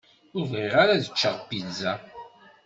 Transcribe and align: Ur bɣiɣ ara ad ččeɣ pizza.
Ur 0.35 0.43
bɣiɣ 0.51 0.73
ara 0.83 0.93
ad 0.95 1.05
ččeɣ 1.13 1.37
pizza. 1.49 1.93